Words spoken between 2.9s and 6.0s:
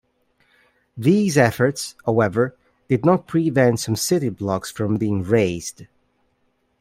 not prevent some city blocks from being razed.